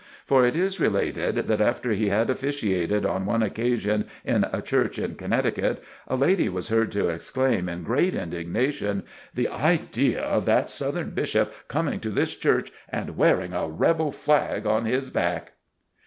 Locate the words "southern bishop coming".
10.71-11.99